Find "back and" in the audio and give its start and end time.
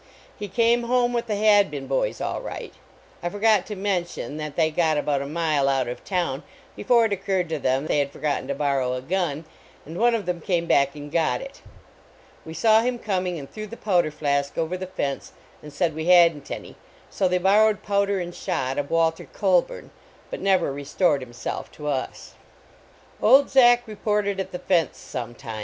10.65-11.11